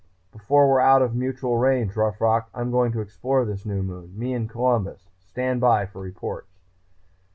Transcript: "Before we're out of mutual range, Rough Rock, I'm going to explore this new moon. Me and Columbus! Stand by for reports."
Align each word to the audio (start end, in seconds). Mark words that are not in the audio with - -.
"Before 0.31 0.67
we're 0.67 0.79
out 0.79 1.03
of 1.03 1.13
mutual 1.13 1.59
range, 1.59 1.95
Rough 1.95 2.19
Rock, 2.19 2.49
I'm 2.55 2.71
going 2.71 2.91
to 2.93 3.01
explore 3.01 3.45
this 3.45 3.67
new 3.67 3.83
moon. 3.83 4.17
Me 4.17 4.33
and 4.33 4.49
Columbus! 4.49 5.11
Stand 5.19 5.61
by 5.61 5.85
for 5.85 6.01
reports." 6.01 6.57